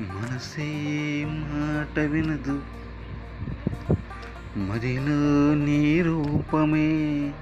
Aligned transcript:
మనసే 0.00 1.24
మాట 1.24 1.98
వినదు. 1.98 2.62
మదిలో 4.56 5.54
నీ 5.54 6.02
రూపమే. 6.02 7.32